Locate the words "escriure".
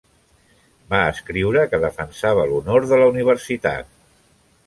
1.09-1.65